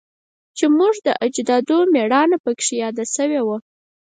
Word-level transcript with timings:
چې 0.57 0.65
زموږ 0.71 0.95
د 1.07 1.09
اجدادو 1.25 1.77
میړانه 1.93 2.37
پکې 2.43 2.71
یاده 2.81 3.05
شوی 3.15 3.41
وه 3.47 3.57